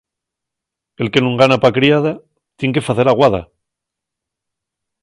El 1.03 1.07
que 1.17 1.23
nun 1.25 1.35
gana 1.41 1.57
pa 1.65 1.71
criada, 1.77 2.13
tien 2.59 2.75
que 2.79 2.85
facer 2.89 3.07
aguada. 3.13 3.45